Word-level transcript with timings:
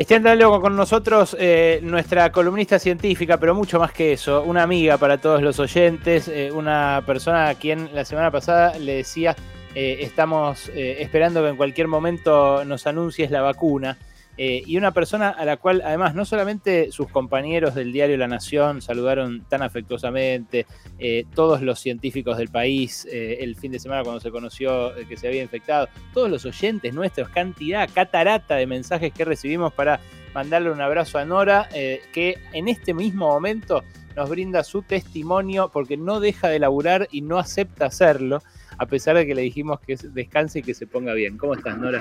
Está 0.00 0.14
en 0.14 0.22
diálogo 0.22 0.62
con 0.62 0.76
nosotros 0.76 1.36
eh, 1.38 1.78
nuestra 1.82 2.32
columnista 2.32 2.78
científica, 2.78 3.36
pero 3.36 3.54
mucho 3.54 3.78
más 3.78 3.92
que 3.92 4.14
eso, 4.14 4.42
una 4.44 4.62
amiga 4.62 4.96
para 4.96 5.18
todos 5.18 5.42
los 5.42 5.58
oyentes, 5.58 6.26
eh, 6.26 6.50
una 6.50 7.02
persona 7.04 7.50
a 7.50 7.54
quien 7.54 7.94
la 7.94 8.06
semana 8.06 8.30
pasada 8.30 8.78
le 8.78 8.94
decía, 8.94 9.36
eh, 9.74 9.98
estamos 10.00 10.70
esperando 10.74 11.42
que 11.42 11.50
en 11.50 11.56
cualquier 11.56 11.86
momento 11.86 12.64
nos 12.64 12.86
anuncies 12.86 13.30
la 13.30 13.42
vacuna. 13.42 13.98
Eh, 14.42 14.62
y 14.66 14.78
una 14.78 14.90
persona 14.92 15.28
a 15.28 15.44
la 15.44 15.58
cual 15.58 15.82
además 15.84 16.14
no 16.14 16.24
solamente 16.24 16.90
sus 16.92 17.08
compañeros 17.08 17.74
del 17.74 17.92
diario 17.92 18.16
La 18.16 18.26
Nación 18.26 18.80
saludaron 18.80 19.44
tan 19.50 19.60
afectuosamente, 19.60 20.64
eh, 20.98 21.26
todos 21.34 21.60
los 21.60 21.78
científicos 21.78 22.38
del 22.38 22.48
país 22.48 23.06
eh, 23.12 23.36
el 23.42 23.54
fin 23.54 23.70
de 23.70 23.78
semana 23.78 24.02
cuando 24.02 24.18
se 24.18 24.30
conoció 24.30 24.94
que 25.06 25.18
se 25.18 25.28
había 25.28 25.42
infectado, 25.42 25.90
todos 26.14 26.30
los 26.30 26.46
oyentes 26.46 26.94
nuestros, 26.94 27.28
cantidad, 27.28 27.86
catarata 27.92 28.54
de 28.54 28.66
mensajes 28.66 29.12
que 29.12 29.26
recibimos 29.26 29.74
para 29.74 30.00
mandarle 30.32 30.70
un 30.70 30.80
abrazo 30.80 31.18
a 31.18 31.26
Nora, 31.26 31.68
que 31.70 32.38
en 32.54 32.68
este 32.68 32.94
mismo 32.94 33.28
momento 33.28 33.84
nos 34.16 34.30
brinda 34.30 34.64
su 34.64 34.80
testimonio 34.80 35.68
porque 35.70 35.98
no 35.98 36.18
deja 36.18 36.48
de 36.48 36.60
laburar 36.60 37.08
y 37.10 37.20
no 37.20 37.38
acepta 37.38 37.84
hacerlo, 37.84 38.42
a 38.78 38.86
pesar 38.86 39.16
de 39.16 39.26
que 39.26 39.34
le 39.34 39.42
dijimos 39.42 39.80
que 39.80 39.96
descanse 39.96 40.60
y 40.60 40.62
que 40.62 40.72
se 40.72 40.86
ponga 40.86 41.12
bien. 41.12 41.36
¿Cómo 41.36 41.52
estás, 41.52 41.76
Nora? 41.76 42.00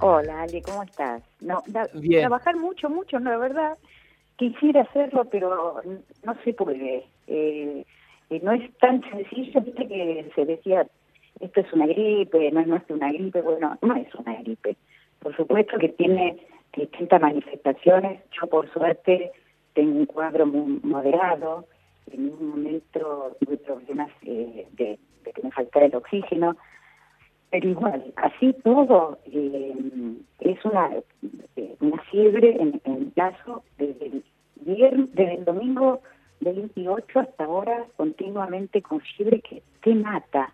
Hola, 0.00 0.42
Ali, 0.42 0.60
¿cómo 0.62 0.82
estás? 0.82 1.22
No, 1.40 1.62
trabajar 2.20 2.56
mucho, 2.56 2.90
mucho, 2.90 3.18
no, 3.18 3.30
la 3.30 3.38
verdad, 3.38 3.78
quisiera 4.36 4.82
hacerlo, 4.82 5.24
pero 5.30 5.80
no 6.24 6.34
se 6.44 6.52
puede. 6.52 7.06
Eh, 7.26 7.84
eh, 8.30 8.40
no 8.42 8.52
es 8.52 8.76
tan 8.78 9.02
sencillo, 9.10 9.60
viste 9.62 9.88
que 9.88 10.30
se 10.34 10.44
decía, 10.44 10.86
esto 11.40 11.60
es 11.60 11.72
una 11.72 11.86
gripe, 11.86 12.50
no, 12.50 12.76
es 12.76 12.82
una 12.90 13.12
gripe, 13.12 13.40
bueno, 13.40 13.78
no 13.80 13.96
es 13.96 14.14
una 14.16 14.34
gripe. 14.42 14.76
Por 15.20 15.34
supuesto 15.34 15.78
que 15.78 15.88
tiene 15.90 16.36
distintas 16.76 17.20
manifestaciones, 17.20 18.20
yo 18.38 18.46
por 18.48 18.70
suerte 18.72 19.32
tengo 19.72 19.98
un 19.98 20.06
cuadro 20.06 20.46
muy 20.46 20.78
moderado, 20.82 21.66
en 22.10 22.30
un 22.30 22.50
momento 22.50 23.36
tuve 23.40 23.56
problemas 23.56 24.10
eh, 24.22 24.66
de, 24.72 24.98
de 25.24 25.32
que 25.32 25.42
me 25.42 25.50
faltara 25.50 25.86
el 25.86 25.96
oxígeno, 25.96 26.56
pero 27.50 27.68
igual, 27.68 28.12
así 28.16 28.54
todo 28.64 29.18
eh, 29.26 29.74
es 30.40 30.64
una, 30.64 30.90
eh, 31.56 31.76
una 31.80 32.02
fiebre 32.10 32.56
en, 32.60 32.80
en 32.84 33.10
caso 33.10 33.62
desde 33.78 34.06
el, 34.06 34.24
viernes, 34.62 35.14
desde 35.14 35.34
el 35.34 35.44
domingo 35.44 36.00
28 36.40 37.20
hasta 37.20 37.44
ahora 37.44 37.84
continuamente 37.96 38.82
con 38.82 39.00
fiebre 39.00 39.40
que 39.40 39.62
te 39.82 39.94
mata, 39.94 40.52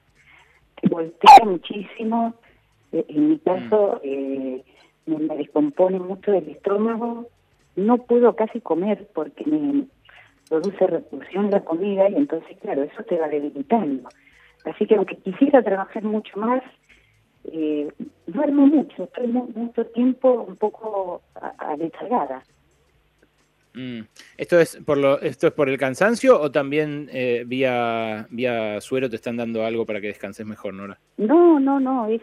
te 0.80 0.88
voltea 0.88 1.44
muchísimo, 1.44 2.34
eh, 2.92 3.04
en 3.08 3.30
mi 3.30 3.38
caso 3.38 4.00
mm. 4.04 5.14
me 5.14 5.36
descompone 5.36 5.98
mucho 5.98 6.32
el 6.34 6.48
estómago, 6.50 7.26
no 7.74 7.98
puedo 7.98 8.36
casi 8.36 8.60
comer 8.60 9.08
porque 9.14 9.44
me 9.46 9.86
produce 10.48 10.86
repulsión 10.86 11.50
la 11.50 11.64
comida 11.64 12.10
y 12.10 12.16
entonces 12.16 12.56
claro, 12.60 12.82
eso 12.82 13.02
te 13.04 13.16
va 13.16 13.28
debilitando. 13.28 14.08
Así 14.64 14.86
que 14.86 14.94
aunque 14.94 15.16
quisiera 15.16 15.62
trabajar 15.62 16.04
mucho 16.04 16.38
más, 16.38 16.62
eh, 17.44 17.88
duermo 18.26 18.66
mucho, 18.66 19.04
estoy 19.04 19.26
mucho 19.28 19.86
tiempo 19.86 20.44
un 20.48 20.56
poco 20.56 21.22
descargada. 21.78 22.42
Mm. 23.74 24.00
¿Esto 24.36 24.60
es 24.60 24.76
por 24.84 24.98
lo, 24.98 25.20
esto 25.20 25.46
es 25.46 25.52
por 25.52 25.68
el 25.68 25.78
cansancio 25.78 26.38
o 26.40 26.50
también 26.50 27.08
eh, 27.12 27.44
vía 27.46 28.26
vía 28.30 28.80
suero 28.80 29.08
te 29.08 29.16
están 29.16 29.36
dando 29.36 29.64
algo 29.64 29.86
para 29.86 30.00
que 30.00 30.08
descanses 30.08 30.46
mejor, 30.46 30.74
Nora? 30.74 30.98
No, 31.16 31.58
no, 31.58 31.80
no, 31.80 32.06
es, 32.06 32.20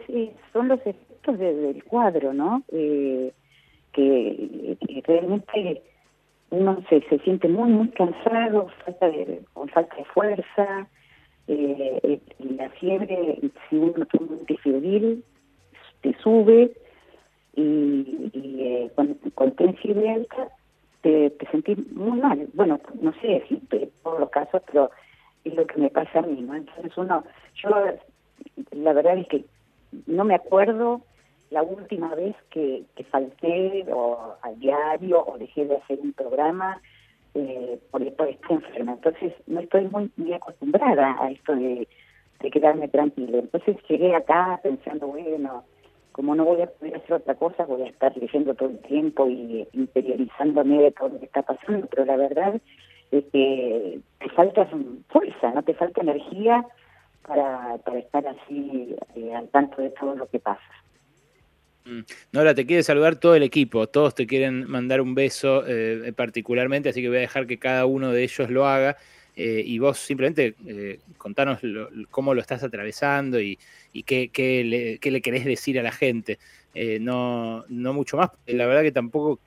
son 0.52 0.68
los 0.68 0.80
efectos 0.80 1.38
del 1.38 1.82
cuadro, 1.84 2.32
¿no? 2.32 2.62
Eh, 2.72 3.32
que, 3.92 4.76
realmente 5.06 5.82
uno 6.50 6.82
se, 6.88 7.00
se 7.08 7.18
siente 7.20 7.48
muy 7.48 7.70
muy 7.70 7.88
cansado, 7.88 8.68
falta 8.84 9.08
de, 9.08 9.42
con 9.52 9.68
falta 9.68 9.96
de 9.96 10.04
fuerza, 10.04 10.86
eh, 11.48 12.20
la 12.38 12.70
fiebre, 12.70 13.38
si 13.68 13.76
uno 13.76 14.06
toma 14.06 14.32
antifibril, 14.32 15.24
te 16.02 16.16
sube 16.22 16.72
y, 17.56 18.30
eh, 18.34 18.90
con, 18.94 19.14
con 19.34 19.54
fiebre 19.76 20.10
alta 20.10 20.48
te, 21.02 21.30
te 21.30 21.46
sentís 21.50 21.78
muy 21.92 22.20
mal. 22.20 22.48
Bueno, 22.54 22.80
no 23.00 23.12
sé 23.20 23.44
si 23.48 23.56
todos 24.02 24.20
los 24.20 24.30
casos, 24.30 24.62
pero 24.66 24.90
es 25.44 25.54
lo 25.54 25.66
que 25.66 25.80
me 25.80 25.90
pasa 25.90 26.20
a 26.20 26.22
mí, 26.22 26.40
¿no? 26.42 26.54
Entonces 26.54 26.96
uno, 26.96 27.24
yo 27.54 27.70
la 28.72 28.92
verdad 28.92 29.18
es 29.18 29.28
que 29.28 29.44
no 30.06 30.24
me 30.24 30.34
acuerdo 30.34 31.02
la 31.50 31.62
última 31.62 32.14
vez 32.14 32.36
que, 32.50 32.84
que 32.94 33.04
falté 33.04 33.84
o 33.92 34.36
al 34.42 34.58
diario 34.60 35.24
o 35.26 35.36
dejé 35.38 35.64
de 35.66 35.76
hacer 35.76 35.98
un 36.00 36.12
programa 36.12 36.80
eh, 37.34 37.78
por, 37.90 38.12
por 38.14 38.28
enferma. 38.28 38.92
Entonces 38.92 39.32
no 39.46 39.60
estoy 39.60 39.86
muy, 39.88 40.10
muy 40.16 40.32
acostumbrada 40.32 41.16
a 41.20 41.30
esto 41.30 41.54
de, 41.54 41.86
quedarme 42.52 42.88
tranquila. 42.88 43.38
Entonces 43.38 43.76
llegué 43.88 44.14
acá 44.14 44.58
pensando, 44.62 45.08
bueno, 45.08 45.64
como 46.12 46.34
no 46.34 46.44
voy 46.44 46.62
a 46.62 46.66
poder 46.66 46.96
hacer 46.96 47.12
otra 47.12 47.34
cosa, 47.34 47.66
voy 47.66 47.82
a 47.82 47.88
estar 47.88 48.16
leyendo 48.16 48.54
todo 48.54 48.70
el 48.70 48.78
tiempo 48.80 49.28
y 49.28 49.68
interiorizándome 49.72 50.82
de 50.82 50.92
todo 50.92 51.10
lo 51.10 51.18
que 51.18 51.26
está 51.26 51.42
pasando, 51.42 51.86
pero 51.88 52.06
la 52.06 52.16
verdad 52.16 52.60
es 53.10 53.24
que 53.26 54.00
te 54.18 54.28
falta 54.30 54.68
fuerza, 55.08 55.52
no 55.52 55.62
te 55.62 55.74
falta 55.74 56.00
energía 56.00 56.64
para, 57.26 57.76
para 57.84 57.98
estar 57.98 58.26
así 58.26 58.96
eh, 59.14 59.34
al 59.34 59.48
tanto 59.48 59.82
de 59.82 59.90
todo 59.90 60.16
lo 60.16 60.26
que 60.26 60.38
pasa. 60.38 60.60
Mm. 61.84 62.00
Nora, 62.32 62.54
te 62.54 62.66
quiere 62.66 62.82
saludar 62.82 63.16
todo 63.16 63.34
el 63.34 63.42
equipo, 63.42 63.88
todos 63.88 64.14
te 64.14 64.26
quieren 64.26 64.68
mandar 64.68 65.00
un 65.00 65.14
beso 65.14 65.64
eh, 65.66 66.12
particularmente, 66.14 66.90
así 66.90 67.00
que 67.00 67.08
voy 67.08 67.18
a 67.18 67.20
dejar 67.20 67.46
que 67.46 67.58
cada 67.58 67.86
uno 67.86 68.12
de 68.12 68.22
ellos 68.22 68.50
lo 68.50 68.66
haga. 68.66 68.96
Eh, 69.36 69.62
y 69.64 69.78
vos 69.78 69.98
simplemente 69.98 70.54
eh, 70.66 70.98
contanos 71.16 71.60
cómo 72.10 72.34
lo 72.34 72.40
estás 72.40 72.62
atravesando 72.62 73.40
y, 73.40 73.58
qué, 74.04 74.98
le, 75.00 75.20
querés 75.22 75.44
decir 75.44 75.78
a 75.78 75.82
la 75.82 75.92
gente. 75.92 76.38
no, 77.00 77.64
no 77.68 77.92
mucho 77.94 78.16
más, 78.16 78.30
la 78.46 78.66
verdad 78.66 78.82
que 78.82 78.92
tampoco 78.92 79.40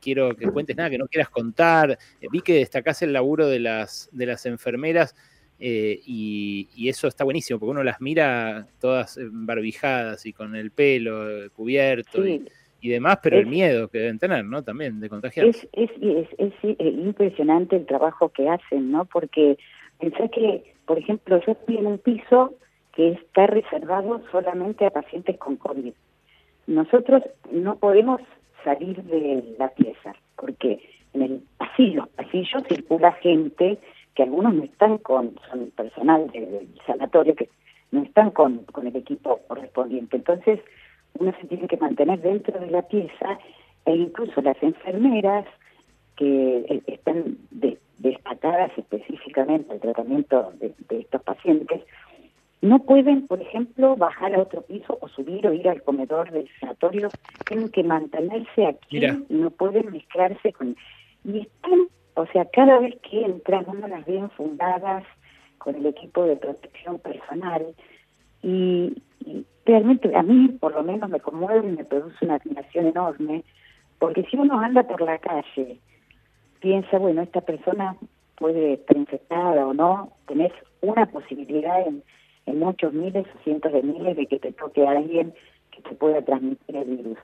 quiero 0.00 0.36
que 0.36 0.46
cuentes 0.48 0.76
nada 0.76 0.90
que 0.90 0.98
no 0.98 1.06
quieras 1.06 1.30
contar. 1.30 1.98
vi 2.30 2.40
que 2.42 2.54
destacás 2.54 3.00
el 3.02 3.12
laburo 3.12 3.46
de 3.48 3.60
las, 3.60 4.10
de 4.12 4.26
las 4.26 4.44
enfermeras 4.46 5.14
eh, 5.60 6.00
y, 6.04 6.88
eso 6.88 7.06
está 7.06 7.24
buenísimo, 7.24 7.58
porque 7.58 7.70
uno 7.70 7.84
las 7.84 8.00
mira 8.00 8.66
todas 8.80 9.18
barbijadas 9.30 10.26
y 10.26 10.32
con 10.32 10.56
el 10.56 10.70
pelo 10.70 11.30
eh, 11.30 11.50
cubierto 11.50 12.26
y, 12.26 12.44
demás, 12.82 13.18
pero 13.22 13.38
el 13.38 13.46
miedo 13.46 13.88
que 13.88 13.98
deben 13.98 14.18
tener, 14.18 14.44
¿no? 14.44 14.62
También 14.62 15.00
de 15.00 15.08
contagiar. 15.08 15.46
Es, 15.46 15.66
es, 15.72 15.90
es, 16.36 16.52
eh, 16.62 16.76
impresionante 16.78 17.76
el 17.76 17.86
trabajo 17.86 18.28
que 18.28 18.46
hacen, 18.46 18.90
¿no? 18.90 19.06
Porque 19.06 19.56
pensé 19.98 20.28
que, 20.28 20.74
por 20.84 20.98
ejemplo, 20.98 21.40
yo 21.46 21.52
estoy 21.52 21.78
en 21.78 21.86
un 21.86 21.98
piso 21.98 22.52
que 22.94 23.12
está 23.12 23.46
reservado 23.46 24.22
solamente 24.30 24.84
a 24.84 24.90
pacientes 24.90 25.38
con 25.38 25.56
COVID. 25.56 25.94
Nosotros 26.66 27.22
no 27.50 27.76
podemos 27.76 28.20
salir 28.64 29.02
de 29.04 29.56
la 29.58 29.70
pieza, 29.70 30.14
porque 30.36 30.80
en 31.14 31.22
el 31.22 31.42
pasillo, 31.56 32.06
pasillo 32.16 32.60
circula 32.68 33.12
gente 33.12 33.78
que 34.14 34.22
algunos 34.22 34.54
no 34.54 34.64
están 34.64 34.98
con, 34.98 35.34
son 35.50 35.70
personal 35.70 36.30
del 36.30 36.68
sanatorio 36.86 37.34
que 37.34 37.48
no 37.90 38.02
están 38.02 38.30
con, 38.30 38.64
con 38.64 38.86
el 38.86 38.96
equipo 38.96 39.40
correspondiente. 39.48 40.16
Entonces, 40.16 40.60
uno 41.18 41.32
se 41.40 41.46
tiene 41.46 41.68
que 41.68 41.76
mantener 41.76 42.20
dentro 42.20 42.58
de 42.58 42.70
la 42.70 42.82
pieza 42.82 43.38
e 43.86 43.94
incluso 43.94 44.40
las 44.42 44.60
enfermeras 44.62 45.46
que 46.16 46.58
eh, 46.68 46.82
están 46.86 47.38
destacadas 47.98 48.70
específicamente 48.76 49.72
al 49.72 49.80
tratamiento 49.80 50.52
de, 50.58 50.74
estos 51.00 51.22
pacientes, 51.22 51.82
no 52.62 52.78
pueden, 52.80 53.26
por 53.26 53.42
ejemplo, 53.42 53.94
bajar 53.96 54.34
a 54.34 54.40
otro 54.40 54.62
piso 54.62 54.96
o 55.00 55.08
subir 55.08 55.46
o 55.46 55.52
ir 55.52 55.68
al 55.68 55.82
comedor 55.82 56.30
del 56.30 56.48
sanatorio, 56.60 57.08
tienen 57.46 57.68
que 57.68 57.82
mantenerse 57.82 58.66
aquí, 58.66 59.00
no 59.28 59.50
pueden 59.50 59.92
mezclarse 59.92 60.52
con... 60.52 60.76
Y 61.24 61.40
están 61.40 61.88
o 62.14 62.26
sea, 62.26 62.44
cada 62.46 62.78
vez 62.78 62.96
que 63.00 63.24
entran, 63.24 63.64
uno 63.66 63.88
las 63.88 64.04
ve 64.06 64.26
fundadas 64.36 65.04
con 65.58 65.74
el 65.74 65.86
equipo 65.86 66.24
de 66.24 66.36
protección 66.36 66.98
personal 66.98 67.66
y, 68.42 69.02
realmente 69.66 70.14
a 70.14 70.22
mí 70.22 70.48
por 70.60 70.74
lo 70.74 70.82
menos 70.82 71.08
me 71.08 71.20
conmueve 71.20 71.66
y 71.66 71.72
me 71.72 71.84
produce 71.86 72.22
una 72.22 72.34
admiración 72.34 72.86
enorme, 72.88 73.42
porque 73.98 74.22
si 74.24 74.36
uno 74.36 74.60
anda 74.60 74.82
por 74.82 75.00
la 75.00 75.16
calle, 75.18 75.78
piensa, 76.60 76.98
bueno, 76.98 77.22
esta 77.22 77.40
persona 77.40 77.96
puede 78.36 78.74
estar 78.74 78.96
infectada 78.96 79.66
o 79.66 79.72
no, 79.72 80.12
tenés 80.26 80.52
una 80.82 81.06
posibilidad 81.06 81.86
en, 81.86 82.02
en 82.44 82.58
muchos 82.58 82.92
miles 82.92 83.26
o 83.34 83.42
cientos 83.42 83.72
de 83.72 83.82
miles 83.82 84.16
de 84.16 84.26
que 84.26 84.38
te 84.38 84.52
toque 84.52 84.86
a 84.86 84.90
alguien 84.90 85.32
que 85.70 85.80
te 85.80 85.94
pueda 85.94 86.20
transmitir 86.20 86.76
el 86.76 86.96
virus. 86.96 87.18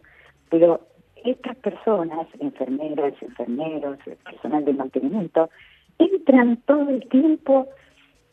Pero 0.49 0.81
estas 1.25 1.57
personas, 1.57 2.27
enfermeras, 2.39 3.15
enfermeros, 3.23 3.99
personal 4.25 4.65
de 4.65 4.73
mantenimiento, 4.73 5.51
entran 5.99 6.57
todo 6.67 6.89
el 6.89 7.09
tiempo, 7.09 7.69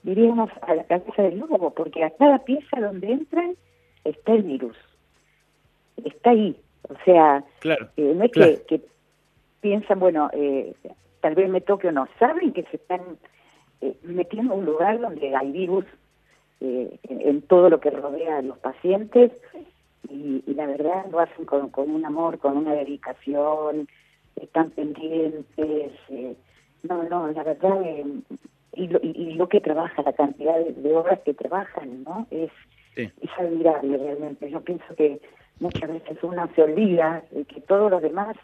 diríamos, 0.04 0.50
a 0.62 0.76
la 0.76 0.84
cabeza 0.86 1.24
del 1.24 1.40
lobo, 1.40 1.72
porque 1.72 2.04
a 2.04 2.12
cada 2.12 2.40
pieza 2.40 2.80
donde 2.80 3.12
entran 3.12 3.56
está 4.04 4.34
el 4.34 4.44
virus. 4.44 4.78
Está 6.04 6.32
ahí. 6.32 6.56
O 6.90 6.96
sea, 7.04 7.44
eh, 7.64 8.14
no 8.16 8.24
es 8.24 8.32
que, 8.32 8.82
piensan, 9.62 10.00
bueno, 10.00 10.30
eh, 10.34 10.74
tal 11.20 11.36
vez 11.36 11.50
me 11.50 11.62
toque 11.62 11.90
o 11.90 11.92
no, 11.92 12.08
saben 12.20 12.54
que 12.54 12.64
se 12.64 12.78
están 12.78 13.02
eh, 13.82 13.96
metiendo 14.04 14.54
en 14.54 14.60
un 14.60 14.66
lugar 14.66 15.00
donde 15.00 15.36
hay 15.36 15.52
virus 15.52 15.86
en, 16.60 17.42
todo 17.44 17.70
lo 17.70 17.80
que 17.80 17.92
rodea 17.92 18.38
a 18.38 18.42
los 18.42 18.58
pacientes 18.58 19.32
y, 20.10 20.44
la 20.54 20.66
verdad 20.66 21.06
lo 21.12 21.20
hacen 21.20 21.46
con, 21.46 21.72
un 21.76 22.06
amor, 22.06 22.40
con 22.40 22.58
una 22.58 22.74
dedicación, 22.74 23.88
están 24.36 24.72
pendientes. 24.72 25.92
no, 26.84 27.04
no, 27.04 27.28
la 27.28 27.44
verdad, 27.44 27.82
y 28.74 28.88
lo, 28.88 29.00
y, 29.02 29.34
lo 29.34 29.50
que 29.50 29.62
trabaja, 29.62 30.02
la 30.02 30.14
cantidad 30.14 30.60
de, 30.60 30.96
horas 30.96 31.20
que 31.26 31.34
trabajan, 31.34 32.04
¿no? 32.04 32.28
Es, 32.32 32.52
es 32.96 33.30
admirable 33.38 33.98
realmente. 33.98 34.50
Yo 34.50 34.62
pienso 34.62 34.96
que 34.96 35.22
muchas 35.60 35.90
veces 35.90 36.18
uno 36.24 36.50
se 36.56 36.64
olvida 36.64 37.24
de 37.32 37.46
que 37.46 37.62
todos 37.62 37.92
los 37.92 38.02
demás 38.02 38.36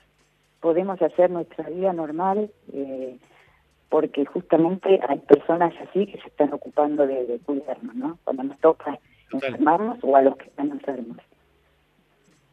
podemos 0.59 1.01
hacer 1.01 1.29
nuestra 1.29 1.69
vida 1.69 1.93
normal 1.93 2.49
eh, 2.71 3.17
porque 3.89 4.25
justamente 4.25 4.99
hay 5.07 5.19
personas 5.19 5.73
así 5.87 6.07
que 6.07 6.19
se 6.19 6.27
están 6.29 6.53
ocupando 6.53 7.05
de, 7.05 7.39
cuidarnos, 7.45 7.93
¿no? 7.95 8.17
Cuando 8.23 8.43
nos 8.43 8.57
toca 8.59 8.97
enfermarnos 9.31 9.99
o 10.01 10.15
a 10.15 10.21
los 10.21 10.35
que 10.37 10.45
están 10.45 10.71
enfermos. 10.71 11.17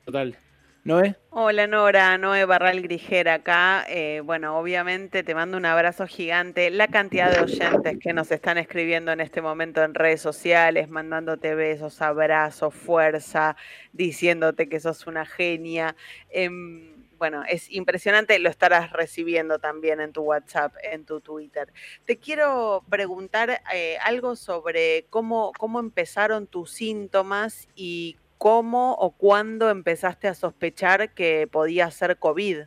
Total. 0.04 0.36
Noé. 0.82 1.14
Hola 1.28 1.66
Nora, 1.66 2.16
Noé 2.16 2.46
Barral 2.46 2.80
Grijera 2.80 3.34
acá. 3.34 3.84
Eh, 3.86 4.22
bueno, 4.24 4.58
obviamente 4.58 5.22
te 5.22 5.34
mando 5.34 5.58
un 5.58 5.66
abrazo 5.66 6.06
gigante. 6.06 6.70
La 6.70 6.88
cantidad 6.88 7.30
de 7.30 7.40
oyentes 7.40 7.98
que 7.98 8.14
nos 8.14 8.30
están 8.30 8.56
escribiendo 8.56 9.12
en 9.12 9.20
este 9.20 9.42
momento 9.42 9.82
en 9.82 9.92
redes 9.92 10.22
sociales, 10.22 10.88
mandándote 10.88 11.54
besos, 11.54 12.00
abrazos, 12.00 12.74
fuerza, 12.74 13.56
diciéndote 13.92 14.70
que 14.70 14.80
sos 14.80 15.06
una 15.06 15.26
genia. 15.26 15.96
Em, 16.30 17.06
bueno, 17.18 17.42
es 17.46 17.70
impresionante, 17.70 18.38
lo 18.38 18.48
estarás 18.48 18.90
recibiendo 18.90 19.58
también 19.58 20.00
en 20.00 20.12
tu 20.14 20.22
WhatsApp, 20.22 20.72
en 20.82 21.04
tu 21.04 21.20
Twitter. 21.20 21.70
Te 22.06 22.16
quiero 22.16 22.82
preguntar 22.88 23.60
eh, 23.74 23.98
algo 24.02 24.34
sobre 24.34 25.04
cómo, 25.10 25.52
cómo 25.58 25.78
empezaron 25.78 26.46
tus 26.46 26.70
síntomas 26.72 27.68
y 27.74 28.16
cómo 28.40 28.94
o 28.94 29.10
cuándo 29.10 29.68
empezaste 29.68 30.26
a 30.26 30.32
sospechar 30.32 31.10
que 31.10 31.46
podía 31.46 31.90
ser 31.90 32.16
COVID. 32.16 32.60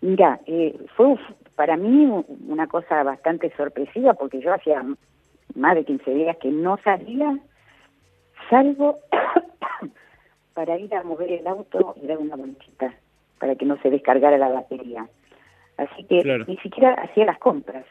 Mira, 0.00 0.40
eh, 0.46 0.76
fue 0.96 1.14
para 1.54 1.76
mí 1.76 2.10
una 2.48 2.66
cosa 2.66 3.04
bastante 3.04 3.52
sorpresiva 3.56 4.14
porque 4.14 4.40
yo 4.40 4.52
hacía 4.52 4.82
más 5.54 5.74
de 5.76 5.84
15 5.84 6.10
días 6.12 6.36
que 6.38 6.50
no 6.50 6.76
salía, 6.82 7.38
salvo 8.50 8.98
para 10.54 10.76
ir 10.76 10.92
a 10.92 11.04
mover 11.04 11.30
el 11.30 11.46
auto 11.46 11.94
y 12.02 12.08
dar 12.08 12.18
una 12.18 12.34
bonchita 12.34 12.92
para 13.38 13.54
que 13.54 13.64
no 13.64 13.80
se 13.80 13.90
descargara 13.90 14.38
la 14.38 14.48
batería. 14.48 15.08
Así 15.76 16.02
que 16.02 16.24
ni 16.48 16.56
siquiera 16.56 16.94
hacía 16.94 17.26
las 17.26 17.38
compras, 17.38 17.86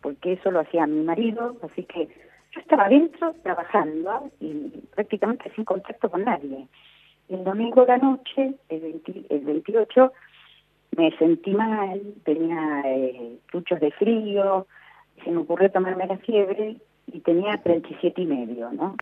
porque 0.00 0.32
eso 0.32 0.50
lo 0.50 0.60
hacía 0.60 0.86
mi 0.86 1.04
marido, 1.04 1.56
así 1.62 1.84
que 1.84 2.08
yo 2.56 2.62
estaba 2.62 2.86
adentro 2.86 3.34
trabajando 3.42 4.30
y 4.40 4.70
prácticamente 4.94 5.52
sin 5.54 5.64
contacto 5.64 6.10
con 6.10 6.24
nadie. 6.24 6.66
El 7.28 7.44
domingo 7.44 7.82
de 7.82 7.88
la 7.88 7.98
noche, 7.98 8.54
el, 8.68 9.02
el 9.28 9.40
28, 9.40 10.12
me 10.96 11.10
sentí 11.18 11.50
mal, 11.50 12.00
tenía 12.24 12.82
eh, 12.86 13.38
de 13.52 13.90
frío, 13.92 14.66
se 15.22 15.30
me 15.30 15.38
ocurrió 15.38 15.70
tomarme 15.70 16.06
la 16.06 16.16
fiebre 16.18 16.76
y 17.08 17.20
tenía 17.20 17.58
37 17.62 18.22
y 18.22 18.26
medio, 18.26 18.72
¿no? 18.72 18.96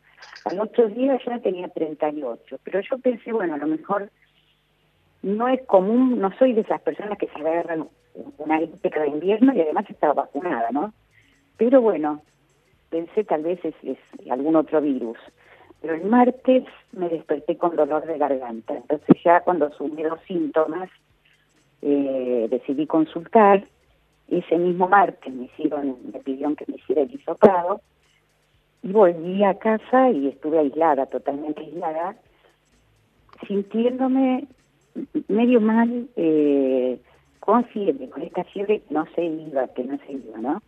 Al 0.47 0.61
otro 0.61 0.89
día 0.89 1.19
ya 1.25 1.39
tenía 1.39 1.69
38, 1.69 2.59
pero 2.65 2.81
yo 2.81 2.99
pensé, 2.99 3.33
bueno, 3.33 3.55
a 3.55 3.59
lo 3.59 3.67
mejor 3.67 4.11
no 5.23 5.49
es 5.49 5.63
común, 5.67 6.19
no 6.19 6.37
soy 6.39 6.55
de 6.55 6.63
esas 6.63 6.81
personas 6.83 7.19
que 7.19 7.29
se 7.29 7.39
agarran 7.39 7.89
una 8.39 8.59
gripe 8.59 8.91
de 8.91 9.09
invierno 9.09 9.55
y 9.55 9.61
además 9.61 9.85
estaba 9.89 10.15
vacunada, 10.15 10.71
¿no? 10.71 10.93
Pero 11.57 11.81
bueno, 11.81 12.23
pensé 12.95 13.25
tal 13.25 13.43
vez 13.43 13.59
es, 13.65 13.75
algún 14.31 14.55
otro 14.55 14.81
virus. 14.81 15.19
Pero 15.81 15.95
el 15.95 16.05
martes 16.05 16.63
me 16.93 17.09
desperté 17.09 17.57
con 17.57 17.75
dolor 17.75 18.07
de 18.07 18.19
garganta. 18.19 18.77
Entonces 18.77 19.17
ya 19.25 19.41
cuando 19.41 19.67
asumí 19.67 20.01
los 20.05 20.21
síntomas, 20.29 20.89
eh, 21.83 22.47
decidí 22.49 22.87
consultar. 22.87 23.65
Ese 24.29 24.57
mismo 24.59 24.89
martes 24.89 25.35
me 25.35 25.47
hicieron, 25.47 25.97
me 26.13 26.21
pidieron 26.21 26.55
que 26.55 26.67
me 26.69 26.77
hiciera 26.77 27.03
el 27.03 27.13
hisopado. 27.13 27.81
Y 28.85 28.93
volví 28.93 29.43
a 29.43 29.59
casa 29.59 30.11
y 30.11 30.29
estuve 30.29 30.61
aislada, 30.61 31.07
totalmente 31.07 31.63
aislada, 31.63 32.15
sintiéndome 33.49 34.47
medio 35.27 35.61
mal, 35.61 36.09
eh, 36.15 37.01
con 37.41 37.65
fiebre, 37.65 38.09
con 38.09 38.23
esta 38.23 38.45
fiebre 38.45 38.83
no 38.89 39.05
se 39.17 39.25
iba, 39.25 39.67
que 39.75 39.83
no 39.83 39.99
se 40.07 40.13
iba, 40.13 40.39
¿no? 40.39 40.63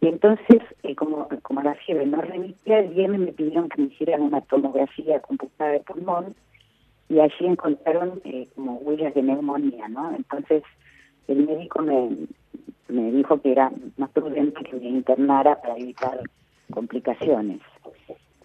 Y 0.00 0.08
entonces, 0.08 0.62
eh, 0.82 0.94
como, 0.94 1.28
como 1.42 1.62
la 1.62 1.74
fiebre 1.74 2.06
no 2.06 2.20
remitía, 2.22 2.78
el 2.78 2.88
viernes 2.88 3.20
me 3.20 3.32
pidieron 3.32 3.68
que 3.68 3.82
me 3.82 3.88
hicieran 3.88 4.22
una 4.22 4.40
tomografía 4.40 5.20
computada 5.20 5.72
de 5.72 5.80
pulmón 5.80 6.34
y 7.08 7.20
allí 7.20 7.44
encontraron 7.44 8.20
eh, 8.24 8.48
como 8.54 8.76
huellas 8.76 9.12
de 9.14 9.22
neumonía, 9.22 9.88
¿no? 9.88 10.14
Entonces, 10.14 10.62
el 11.28 11.46
médico 11.46 11.82
me, 11.82 12.16
me 12.88 13.12
dijo 13.12 13.40
que 13.42 13.52
era 13.52 13.70
más 13.98 14.10
prudente 14.10 14.62
que 14.62 14.76
me 14.76 14.88
internara 14.88 15.60
para 15.60 15.76
evitar 15.76 16.20
complicaciones. 16.72 17.60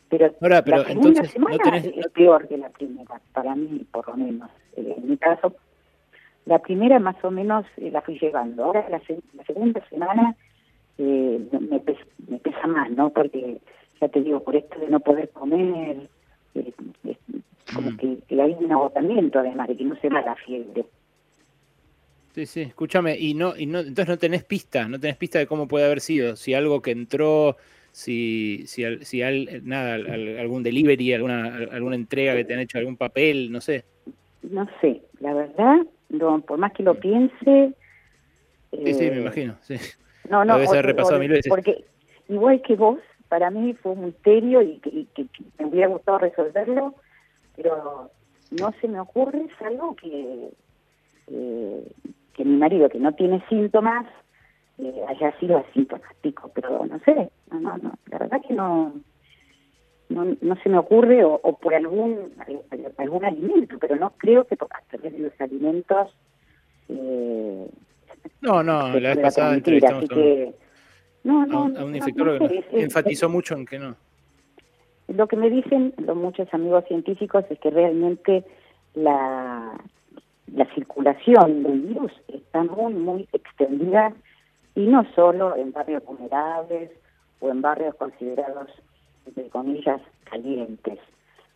Pero, 0.10 0.34
Ahora, 0.42 0.62
pero 0.62 0.78
la 0.78 0.86
segunda 0.86 1.24
semana 1.24 1.78
es 1.78 2.08
peor 2.10 2.48
que 2.48 2.58
la 2.58 2.69
primera, 2.69 3.22
para 3.34 3.56
mí 3.56 3.86
por 3.92 4.08
lo 4.10 4.18
menos. 4.18 4.50
Eh, 4.75 4.96
en 4.98 5.10
mi 5.10 5.18
caso, 5.18 5.56
la 6.46 6.60
primera 6.60 7.00
más 7.00 7.16
o 7.24 7.31
menos 7.31 7.66
la 7.78 8.01
fui 8.01 8.19
llevando. 8.19 8.66
Ahora 8.66 8.86
la, 8.90 9.01
la 9.34 9.44
segunda 9.46 9.88
semana 9.90 10.36
eh, 10.97 11.39
me, 11.59 11.80
pesa, 11.80 12.68
más, 12.68 12.89
¿no? 12.92 13.09
Porque, 13.09 13.57
ya 14.00 14.07
te 14.07 14.21
digo, 14.21 14.44
por 14.44 14.56
esto 14.56 14.80
de 14.80 14.88
no 14.88 15.00
poder 15.00 15.30
comer, 15.30 16.09
eh, 16.56 16.74
como 17.74 17.92
mm. 17.92 17.97
que, 17.97 18.42
hay 18.42 18.56
un 18.59 18.71
agotamiento 18.71 19.39
además 19.39 19.68
de 19.68 19.77
que 19.77 19.83
no 19.83 19.95
se 19.97 20.09
va 20.09 20.21
la 20.21 20.36
fiebre. 20.36 20.86
Sí, 22.33 22.45
sí, 22.45 22.62
escúchame, 22.62 23.18
y 23.18 23.33
no, 23.33 23.56
y 23.56 23.65
no, 23.65 23.80
entonces 23.80 24.09
no 24.09 24.18
tenés 24.18 24.44
pista, 24.44 24.88
no 24.88 25.00
tenés 25.00 25.15
pista 25.15 25.39
de 25.39 25.47
cómo 25.47 25.68
puede 25.68 25.86
haber 25.86 26.01
sido, 26.01 26.36
si 26.36 26.53
algo 26.53 26.81
que 26.81 26.92
entró, 26.92 27.56
si, 27.91 28.63
si, 28.68 28.83
si 29.06 29.21
nada, 29.63 29.95
algún 29.95 30.62
delivery, 30.62 31.13
alguna, 31.13 31.56
alguna 31.71 31.95
entrega 31.95 32.36
que 32.36 32.44
te 32.44 32.53
han 32.53 32.59
hecho, 32.59 32.77
algún 32.77 32.98
papel, 32.98 33.51
no 33.51 33.62
sé. 33.62 33.86
No 34.44 34.68
sé, 34.81 35.01
la 35.21 35.33
verdad, 35.33 35.77
no, 36.09 36.41
por 36.41 36.57
más 36.57 36.74
que 36.74 36.83
lo 36.83 36.95
piense. 36.95 37.74
Sí, 38.71 38.93
sí, 38.93 39.10
me 39.10 39.17
eh, 39.17 39.22
imagino, 39.22 39.55
sí. 39.62 39.75
No, 40.29 40.46
no, 40.46 40.58
porque 41.50 41.86
igual 42.29 42.62
que 42.62 42.75
vos, 42.75 43.00
para 43.29 43.50
mí 43.50 43.74
fue 43.74 43.94
un 43.94 44.05
misterio 44.05 44.62
y 44.62 44.77
que, 44.77 45.27
me 45.60 45.65
hubiera 45.65 45.88
gustado 45.88 46.20
resolverlo, 46.20 46.96
pero 47.55 48.12
no 48.51 48.74
se 48.82 48.88
me 48.88 49.00
ocurre, 49.00 49.46
es 49.46 49.62
algo 49.65 49.96
que, 49.96 50.50
eh, 51.27 51.91
que 52.34 52.46
mi 52.46 52.58
marido, 52.58 52.89
que 52.89 53.00
no 53.00 53.13
tiene 53.13 53.44
síntomas, 53.50 54.05
eh, 54.77 55.01
haya 55.08 55.38
sido 55.39 55.58
asintomático, 55.58 56.51
pero 56.53 56.86
no 56.86 57.00
sé, 57.00 57.29
no, 57.51 57.60
no, 57.60 57.77
no, 57.77 57.94
la 58.08 58.17
verdad 58.17 58.41
que 58.48 58.53
no, 58.53 58.94
no, 60.10 60.36
no 60.41 60.55
se 60.58 60.70
me 60.70 60.77
ocurre 60.77 61.24
o, 61.24 61.39
por 61.58 61.74
algún 61.74 62.34
algún 62.98 63.25
alimento, 63.25 63.77
pero 63.79 63.96
no 63.96 64.12
creo 64.17 64.46
que 64.46 64.55
a 64.55 64.82
través 64.89 65.13
de 65.13 65.20
los 65.20 65.41
alimentos 65.41 66.13
eh, 66.89 67.70
no, 68.41 68.63
no, 68.63 68.89
la 69.00 69.10
vez 69.10 69.20
pasada 69.20 69.53
entrevistamos 69.53 70.05
no, 71.24 71.44
no, 71.48 71.79
a, 71.79 71.84
un 71.84 71.96
infectólogo 71.96 72.48
que 72.48 72.63
enfatizó 72.72 73.29
mucho 73.29 73.55
en 73.55 73.65
que 73.65 73.79
no. 73.79 73.96
Lo 75.08 75.27
que 75.27 75.36
me 75.36 75.50
dicen 75.50 75.94
los 75.98 76.15
muchos 76.15 76.51
amigos 76.53 76.86
científicos 76.88 77.46
es 77.50 77.60
que 77.60 77.72
realmente 77.72 78.44
la, 78.94 79.74
la 80.53 80.65
circulación 80.75 81.63
del 81.63 81.82
virus 81.82 82.12
está 82.27 82.63
muy, 82.63 82.94
muy 82.94 83.27
extendida 83.34 84.13
y 84.75 84.86
no 84.88 85.05
solo 85.15 85.55
en 85.55 85.72
barrios 85.72 86.03
vulnerables 86.05 86.91
o 87.39 87.50
en 87.50 87.62
barrios 87.62 87.96
considerados, 87.96 88.70
entre 89.25 89.48
comillas, 89.50 90.01
calientes. 90.25 91.00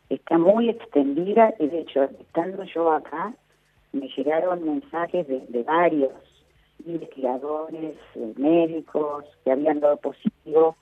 Está 0.10 0.40
muy 0.40 0.70
extendida 0.70 1.54
y 1.60 1.68
de 1.68 1.82
hecho, 1.82 2.04
estando 2.04 2.64
yo 2.64 2.92
acá, 2.92 3.34
me 3.92 4.08
llegaron 4.10 4.64
mensajes 4.64 5.28
de, 5.28 5.46
de 5.48 5.64
varios 5.64 6.12
investigadores, 6.86 7.96
eh, 8.16 8.34
médicos 8.38 9.26
que 9.44 9.52
habían 9.52 9.80
dado 9.80 9.98
positivo 9.98 10.76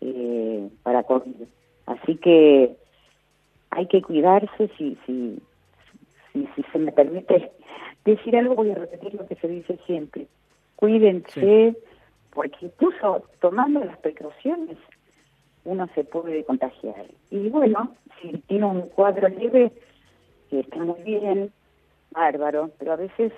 eh, 0.00 0.68
para 0.82 1.02
COVID. 1.02 1.34
Así 1.86 2.16
que 2.16 2.76
hay 3.70 3.86
que 3.86 4.02
cuidarse, 4.02 4.68
si, 4.76 4.96
si, 5.06 5.38
si, 6.32 6.48
si, 6.54 6.62
se 6.72 6.78
me 6.78 6.92
permite 6.92 7.52
decir 8.04 8.36
algo, 8.36 8.54
voy 8.54 8.70
a 8.70 8.74
repetir 8.74 9.14
lo 9.14 9.26
que 9.26 9.36
se 9.36 9.48
dice 9.48 9.78
siempre. 9.86 10.26
Cuídense, 10.76 11.76
porque 12.34 12.66
incluso 12.66 13.22
tomando 13.40 13.80
las 13.84 13.98
precauciones 13.98 14.76
uno 15.64 15.88
se 15.94 16.04
puede 16.04 16.44
contagiar. 16.44 17.06
Y 17.30 17.48
bueno, 17.48 17.94
si 18.20 18.32
tiene 18.48 18.66
un 18.66 18.82
cuadro 18.88 19.28
leve, 19.28 19.70
está 20.50 20.78
muy 20.78 21.00
bien, 21.02 21.52
bárbaro, 22.10 22.70
pero 22.78 22.92
a 22.92 22.96
veces 22.96 23.32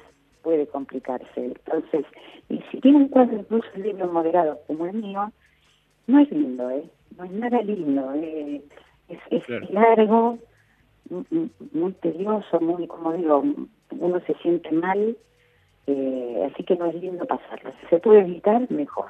puede 0.44 0.66
complicarse. 0.68 1.26
Entonces, 1.36 2.04
y 2.48 2.62
si 2.70 2.80
tiene 2.80 2.98
un 2.98 3.08
cuadro 3.08 3.38
incluso 3.38 3.66
un 3.74 3.82
libro 3.82 4.12
moderado 4.12 4.60
como 4.68 4.86
el 4.86 4.94
mío, 4.94 5.32
no 6.06 6.20
es 6.20 6.30
lindo, 6.30 6.70
¿eh? 6.70 6.84
No 7.16 7.24
es 7.24 7.32
nada 7.32 7.62
lindo, 7.62 8.12
eh, 8.14 8.62
es, 9.08 9.48
largo, 9.70 10.38
muy 11.72 11.92
tedioso, 12.02 12.60
muy, 12.60 12.86
como 12.86 13.12
digo, 13.14 13.42
uno 13.90 14.20
se 14.26 14.34
siente 14.34 14.70
mal, 14.72 15.16
eh, 15.86 16.50
así 16.50 16.64
que 16.64 16.76
no 16.76 16.86
es 16.86 16.94
lindo 16.94 17.24
pasarlo. 17.26 17.72
Si 17.80 17.86
se 17.88 17.98
puede 17.98 18.20
evitar, 18.20 18.70
mejor. 18.70 19.06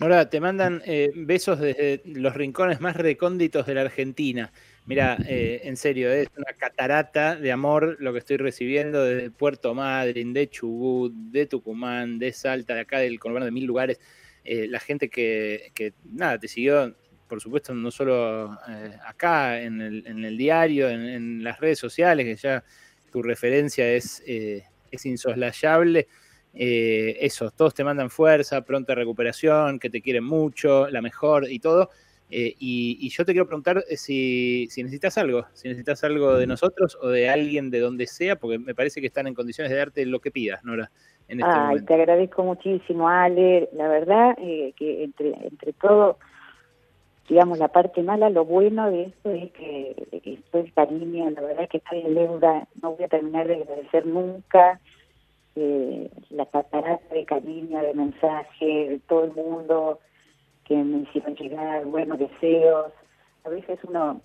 Nora, 0.00 0.30
te 0.30 0.40
mandan 0.40 0.80
eh, 0.86 1.10
besos 1.14 1.60
desde 1.60 2.00
los 2.06 2.34
rincones 2.34 2.80
más 2.80 2.96
recónditos 2.96 3.66
de 3.66 3.74
la 3.74 3.82
Argentina. 3.82 4.50
Mira, 4.90 5.16
eh, 5.28 5.60
en 5.62 5.76
serio, 5.76 6.10
es 6.10 6.26
una 6.36 6.52
catarata 6.58 7.36
de 7.36 7.52
amor 7.52 7.96
lo 8.00 8.12
que 8.12 8.18
estoy 8.18 8.38
recibiendo 8.38 9.04
desde 9.04 9.30
Puerto 9.30 9.72
Madryn, 9.72 10.32
de 10.32 10.50
Chubut, 10.50 11.12
de 11.14 11.46
Tucumán, 11.46 12.18
de 12.18 12.32
Salta, 12.32 12.74
de 12.74 12.80
acá 12.80 12.98
del 12.98 13.20
conurbano 13.20 13.44
de 13.46 13.52
mil 13.52 13.66
lugares. 13.66 14.00
Eh, 14.42 14.66
la 14.68 14.80
gente 14.80 15.08
que, 15.08 15.94
nada, 16.02 16.40
te 16.40 16.48
siguió, 16.48 16.92
por 17.28 17.40
supuesto, 17.40 17.72
no 17.72 17.92
solo 17.92 18.58
acá 19.06 19.62
en 19.62 19.80
el, 19.80 20.36
diario, 20.36 20.88
en, 20.88 21.44
las 21.44 21.60
redes 21.60 21.78
sociales, 21.78 22.26
que 22.26 22.34
ya 22.34 22.64
tu 23.12 23.22
referencia 23.22 23.88
es, 23.92 24.20
es 24.26 25.06
insoslayable. 25.06 26.08
Eh, 26.52 27.16
eso, 27.20 27.52
todos 27.52 27.74
te 27.74 27.84
mandan 27.84 28.10
fuerza, 28.10 28.62
pronta 28.62 28.96
recuperación, 28.96 29.78
que 29.78 29.88
te 29.88 30.02
quieren 30.02 30.24
mucho, 30.24 30.88
la 30.88 31.00
mejor 31.00 31.48
y 31.48 31.60
todo. 31.60 31.90
Eh, 32.30 32.54
y, 32.58 33.08
yo 33.08 33.24
te 33.24 33.32
quiero 33.32 33.46
preguntar 33.46 33.84
eh, 33.88 33.96
si, 33.96 34.68
necesitas 34.76 35.18
algo, 35.18 35.46
si 35.52 35.68
necesitas 35.68 36.04
algo 36.04 36.34
de 36.36 36.46
nosotros 36.46 36.96
o 37.02 37.08
de 37.08 37.28
alguien 37.28 37.70
de 37.70 37.80
donde 37.80 38.06
sea, 38.06 38.36
porque 38.36 38.58
me 38.58 38.74
parece 38.74 39.00
que 39.00 39.08
están 39.08 39.26
en 39.26 39.34
condiciones 39.34 39.70
de 39.70 39.78
darte 39.78 40.06
lo 40.06 40.20
que 40.20 40.30
pidas, 40.30 40.62
Nora. 40.64 40.90
En 41.28 41.40
este 41.40 41.52
Ay, 41.52 41.84
te 41.84 41.94
agradezco 41.94 42.42
muchísimo, 42.44 43.08
Ale. 43.08 43.68
La 43.72 43.88
verdad 43.88 44.36
que 44.36 45.04
entre, 45.04 45.34
entre 45.46 45.72
todo, 45.74 46.18
digamos, 47.28 47.58
la 47.58 47.68
parte 47.68 48.02
mala, 48.02 48.30
lo 48.30 48.44
bueno 48.44 48.90
de 48.90 49.04
esto 49.04 49.30
es 49.30 49.52
que 49.52 49.94
estoy 50.24 50.70
cariño, 50.72 51.30
la 51.30 51.40
verdad 51.40 51.68
que 51.68 51.78
estoy 51.78 52.00
en 52.00 52.14
deuda, 52.14 52.66
no 52.82 52.92
voy 52.94 53.04
a 53.04 53.08
terminar 53.08 53.46
de 53.46 53.56
agradecer 53.56 54.06
nunca 54.06 54.80
eh, 55.56 56.08
la 56.30 56.46
catarata 56.46 57.12
de 57.12 57.24
cariño, 57.24 57.82
de 57.82 57.94
mensaje, 57.94 58.64
de 58.64 59.00
todo 59.08 59.24
el 59.24 59.32
mundo 59.32 59.98
que 60.70 60.76
me 60.76 60.98
hicieron 60.98 61.34
llegar 61.34 61.84
buenos 61.86 62.20
deseos. 62.20 62.92
A 63.44 63.48
veces 63.48 63.80
uno 63.88 64.20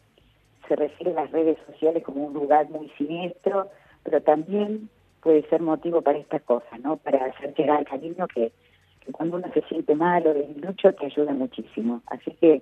se 0.68 0.76
refiere 0.76 1.12
a 1.14 1.24
las 1.24 1.32
redes 1.32 1.58
sociales 1.66 2.04
como 2.04 2.28
un 2.28 2.36
lugar 2.36 2.70
muy 2.70 2.88
siniestro, 3.00 3.72
pero 4.04 4.22
también 4.22 4.88
puede 5.24 5.42
ser 5.50 5.64
motivo 5.64 6.04
para 6.04 6.20
estas 6.20 6.44
cosas, 6.44 6.80
¿no? 6.82 6.98
Para 6.98 7.26
hacer 7.26 7.56
llegar 7.56 7.80
el 7.80 7.88
cariño 7.88 8.28
que, 8.28 8.52
cuando 9.12 9.38
uno 9.38 9.48
se 9.56 9.62
siente 9.64 9.96
mal 9.96 10.28
o 10.28 10.36
deslucho 10.36 10.94
te 10.94 11.08
ayuda 11.08 11.34
muchísimo. 11.34 12.04
Así 12.06 12.30
que 12.40 12.62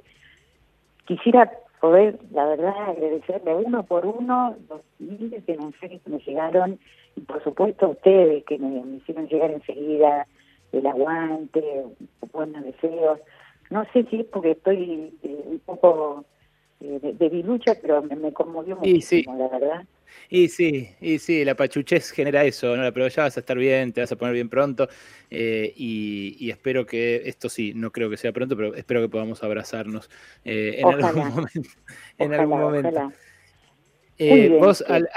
quisiera 1.06 1.52
poder, 1.82 2.20
la 2.32 2.46
verdad, 2.46 2.90
agradecerle 2.90 3.54
uno 3.54 3.84
por 3.84 4.06
uno 4.06 4.56
los 4.70 4.80
miles 5.00 5.46
de 5.46 5.58
mensajes 5.58 6.02
que 6.02 6.10
me 6.10 6.20
llegaron 6.20 6.80
y 7.18 7.22
por 7.22 7.44
supuesto 7.44 7.88
a 7.88 7.90
ustedes 7.90 8.46
que 8.46 8.58
me, 8.58 8.96
hicieron 8.96 9.28
llegar 9.28 9.52
enseguida 9.52 10.26
el 10.72 10.88
aguante, 10.88 11.84
buenos 12.32 12.64
deseos. 12.64 13.20
No 13.74 13.84
sé 13.92 14.06
si 14.08 14.20
es 14.20 14.26
porque 14.28 14.52
estoy 14.52 15.12
eh, 15.24 15.44
un 15.46 15.60
poco 15.66 16.24
eh, 16.80 17.00
de, 17.02 17.14
de, 17.14 17.78
pero 17.82 18.04
me, 18.04 18.32
conmovió 18.32 18.76
muchísimo, 18.76 19.36
la 19.36 19.48
verdad. 19.48 19.84
Y 20.30 20.48
sí, 20.50 20.90
y 21.02 21.18
sí, 21.18 21.44
la 21.44 21.56
pachuchez 21.56 22.12
genera 22.12 22.44
eso, 22.44 22.78
¿no? 22.78 22.94
pero 22.94 23.08
ya 23.08 23.24
vas 23.24 23.36
a 23.36 23.40
estar 23.40 23.58
bien, 23.58 23.92
te 23.92 24.02
vas 24.02 24.12
a 24.12 24.16
poner 24.16 24.36
bien 24.36 24.48
pronto 24.48 24.88
eh, 25.32 25.74
y, 25.76 26.52
espero 26.52 26.86
que, 26.86 27.24
esto 27.26 27.50
sí, 27.50 27.74
no 27.76 27.92
creo 27.92 28.12
que 28.12 28.18
sea 28.18 28.32
pronto, 28.32 28.56
pero 28.56 28.76
espero 28.76 29.02
que 29.02 29.10
podamos 29.10 29.42
abrazarnos 29.42 30.08
en, 30.44 30.86
algún 30.86 31.30
momento, 31.30 31.70
en 32.20 32.34
algún 32.36 32.60
momento. 32.60 33.12
vos, 34.60 34.84
al, 34.88 35.10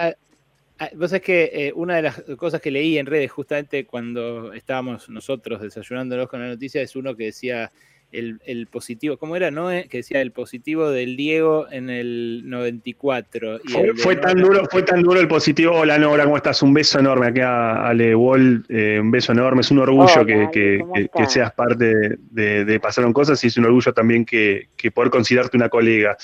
vos 0.94 1.10
sabés 1.10 1.22
que 1.22 1.50
eh, 1.52 1.72
una 1.74 1.96
de 1.96 2.02
las 2.02 2.22
cosas 2.38 2.62
que 2.62 2.70
leí 2.70 2.96
en 2.96 3.04
redes 3.04 3.30
justamente 3.30 3.84
cuando 3.84 4.54
estábamos 4.54 5.10
nosotros 5.10 5.60
desayunándonos 5.60 6.26
con 6.28 6.40
la 6.40 6.48
noticia 6.48 6.80
es 6.80 6.96
uno 6.96 7.14
que 7.14 7.24
decía 7.24 7.70
el, 8.16 8.66
positivo, 8.70 9.16
¿cómo 9.16 9.36
era? 9.36 9.50
No, 9.50 9.68
que 9.68 9.98
decía 9.98 10.20
el 10.20 10.32
positivo 10.32 10.90
del 10.90 11.16
Diego 11.16 11.66
en 11.70 11.90
el 11.90 12.42
94. 12.44 13.60
fue, 13.96 14.16
tan 14.16 14.38
duro, 14.38 14.66
fue 14.70 14.82
tan 14.82 15.02
duro 15.02 15.20
el 15.20 15.28
positivo. 15.28 15.72
Hola 15.72 15.98
Nora, 15.98 16.24
¿cómo 16.24 16.36
estás? 16.36 16.62
Un 16.62 16.72
beso 16.74 16.98
enorme 16.98 17.26
aquí 17.28 17.40
a 17.40 17.86
Ale 17.86 18.14
Wall, 18.14 18.64
eh, 18.68 18.98
un 19.00 19.10
beso 19.10 19.32
enorme. 19.32 19.60
Es 19.60 19.70
un 19.70 19.78
orgullo 19.78 20.24
que, 20.24 20.80
seas 21.28 21.52
parte 21.52 22.16
de, 22.30 22.80
Pasaron 22.80 23.12
Cosas 23.12 23.42
y 23.44 23.48
es 23.48 23.56
un 23.56 23.64
orgullo 23.64 23.92
también 23.92 24.24
que, 24.24 24.68
poder 24.94 25.10
considerarte 25.10 25.56
una 25.56 25.68
colega. 25.68 26.16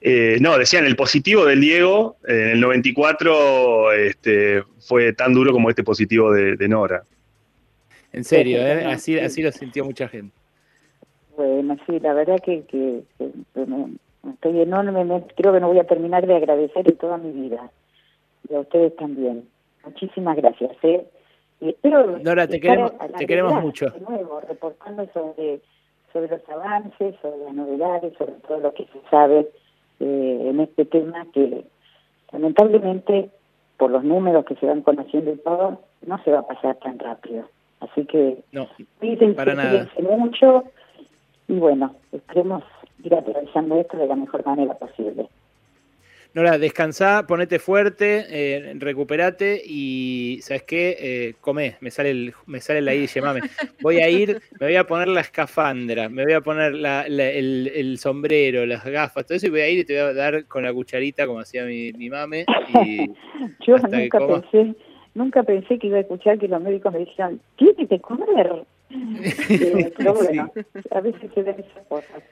Eh, 0.00 0.38
no, 0.40 0.58
decían, 0.58 0.84
el 0.84 0.96
positivo 0.96 1.44
del 1.44 1.60
Diego 1.60 2.16
en 2.26 2.50
el 2.50 2.60
94 2.60 3.92
este, 3.92 4.62
fue 4.80 5.12
tan 5.12 5.32
duro 5.32 5.52
como 5.52 5.70
este 5.70 5.84
positivo 5.84 6.32
de, 6.32 6.68
Nora. 6.68 7.02
En 8.12 8.24
serio, 8.24 8.58
¿eh? 8.58 8.84
así, 8.84 9.18
así 9.18 9.42
lo 9.42 9.52
sintió 9.52 9.84
mucha 9.84 10.08
gente. 10.08 10.37
Bueno, 11.38 11.76
sí, 11.86 12.00
la 12.00 12.14
verdad 12.14 12.40
que, 12.40 12.64
que, 12.64 13.04
estoy 14.28 14.60
enormemente, 14.60 15.32
creo 15.36 15.52
que 15.52 15.60
no 15.60 15.68
voy 15.68 15.78
a 15.78 15.86
terminar 15.86 16.26
de 16.26 16.34
agradecer 16.34 16.90
en 16.90 16.96
toda 16.96 17.16
mi 17.16 17.30
vida. 17.30 17.70
Y 18.50 18.56
a 18.56 18.60
ustedes 18.60 18.96
también. 18.96 19.48
Muchísimas 19.84 20.36
gracias. 20.36 20.72
¿eh? 20.82 21.06
Y 21.60 21.68
espero 21.68 22.18
Nora, 22.18 22.48
te 22.48 22.58
queremos, 22.58 22.92
te 23.16 23.24
queremos 23.24 23.62
mucho. 23.62 23.88
De 23.88 24.00
nuevo, 24.00 24.40
reportando 24.40 25.08
sobre, 25.14 25.60
sobre 26.12 26.26
los 26.26 26.48
avances, 26.48 27.14
sobre 27.22 27.38
las 27.44 27.54
novedades, 27.54 28.14
sobre 28.18 28.32
todo 28.48 28.58
lo 28.58 28.74
que 28.74 28.86
se 28.86 29.00
sabe 29.08 29.48
eh, 30.00 30.46
en 30.50 30.58
este 30.58 30.86
tema 30.86 31.24
que 31.32 31.64
lamentablemente 32.32 33.30
por 33.76 33.92
los 33.92 34.02
números 34.02 34.44
que 34.44 34.56
se 34.56 34.66
van 34.66 34.82
conociendo 34.82 35.30
y 35.30 35.36
todo, 35.36 35.82
no 36.04 36.20
se 36.24 36.32
va 36.32 36.40
a 36.40 36.48
pasar 36.48 36.74
tan 36.78 36.98
rápido. 36.98 37.48
Así 37.78 38.06
que 38.06 38.42
no, 38.50 38.66
para 39.36 39.54
nada. 39.54 39.88
mucho 40.00 40.64
y 41.48 41.54
bueno, 41.54 41.94
esperemos 42.12 42.62
ir 43.02 43.14
atravesando 43.14 43.80
esto 43.80 43.96
de 43.96 44.06
la 44.06 44.16
mejor 44.16 44.44
manera 44.44 44.74
posible. 44.74 45.28
Nora, 46.34 46.58
descansá, 46.58 47.26
ponete 47.26 47.58
fuerte, 47.58 48.26
eh, 48.28 48.74
recuperate 48.76 49.62
y, 49.64 50.38
¿sabes 50.42 50.62
qué? 50.64 50.96
Eh, 51.00 51.34
comé, 51.40 51.76
me 51.80 51.90
sale, 51.90 52.10
el, 52.10 52.34
me 52.46 52.60
sale 52.60 52.82
la 52.82 52.94
I, 52.94 53.06
llamame. 53.06 53.40
Voy 53.80 53.96
a 53.96 54.10
ir, 54.10 54.40
me 54.60 54.66
voy 54.66 54.76
a 54.76 54.84
poner 54.84 55.08
la 55.08 55.22
escafandra, 55.22 56.10
me 56.10 56.24
voy 56.24 56.34
a 56.34 56.42
poner 56.42 56.74
el, 56.74 57.98
sombrero, 57.98 58.66
las 58.66 58.84
gafas, 58.84 59.24
todo 59.24 59.36
eso 59.36 59.46
y 59.46 59.50
voy 59.50 59.60
a 59.60 59.68
ir 59.70 59.78
y 59.80 59.84
te 59.84 59.94
voy 59.94 60.10
a 60.10 60.12
dar 60.12 60.44
con 60.44 60.64
la 60.64 60.72
cucharita 60.72 61.26
como 61.26 61.40
hacía 61.40 61.64
mi, 61.64 61.92
mi 61.94 62.10
mame. 62.10 62.44
Y 62.84 63.10
Yo 63.66 63.78
nunca 63.78 64.18
pensé, 64.18 64.74
nunca 65.14 65.42
pensé 65.42 65.78
que 65.78 65.86
iba 65.86 65.96
a 65.96 66.02
escuchar 66.02 66.38
que 66.38 66.46
los 66.46 66.60
médicos 66.60 66.92
me 66.92 67.00
dijeran, 67.00 67.40
tienes 67.56 67.88
que 67.88 68.00
comer. 68.00 68.64
pero 69.96 70.14
bueno, 70.14 70.52
a 70.90 71.00
veces 71.00 71.30
se 71.34 71.40
esas 71.40 71.86
cosas. 71.88 72.22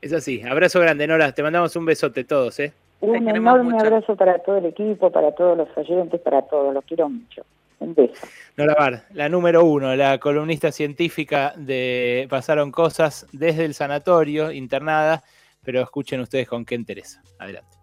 Es 0.00 0.12
así. 0.12 0.42
Abrazo 0.42 0.80
grande, 0.80 1.06
Nora. 1.06 1.32
Te 1.32 1.42
mandamos 1.42 1.74
un 1.76 1.84
besote 1.84 2.24
todos, 2.24 2.58
¿eh? 2.60 2.72
Un 3.00 3.28
enorme 3.28 3.78
abrazo 3.78 4.14
para 4.14 4.38
todo 4.38 4.58
el 4.58 4.66
equipo, 4.66 5.10
para 5.10 5.32
todos 5.32 5.56
los 5.56 5.68
oyentes, 5.76 6.20
para 6.20 6.42
todos. 6.42 6.72
Los 6.72 6.84
quiero 6.84 7.08
mucho. 7.08 7.44
Un 7.80 7.94
beso. 7.94 8.26
Nora 8.56 8.74
Bar, 8.78 9.04
la 9.14 9.28
número 9.28 9.64
uno, 9.64 9.96
la 9.96 10.18
columnista 10.18 10.70
científica 10.70 11.54
de 11.56 12.26
Pasaron 12.28 12.70
Cosas 12.70 13.26
desde 13.32 13.64
el 13.64 13.72
sanatorio, 13.72 14.52
internada, 14.52 15.24
pero 15.62 15.80
escuchen 15.80 16.20
ustedes 16.20 16.46
con 16.46 16.64
qué 16.66 16.74
interesa. 16.74 17.22
Adelante. 17.38 17.79